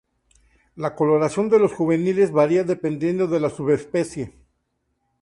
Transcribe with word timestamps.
La 0.75 0.95
coloración 0.95 1.47
de 1.49 1.59
los 1.59 1.73
juveniles 1.73 2.31
varía 2.31 2.63
dependiendo 2.63 3.27
de 3.27 3.39
la 3.39 3.51
subespecie. 3.51 4.33